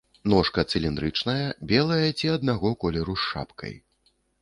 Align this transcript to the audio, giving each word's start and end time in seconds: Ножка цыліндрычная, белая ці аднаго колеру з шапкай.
Ножка 0.31 0.63
цыліндрычная, 0.73 1.45
белая 1.73 2.01
ці 2.17 2.35
аднаго 2.39 2.75
колеру 2.85 3.13
з 3.21 3.31
шапкай. 3.31 3.81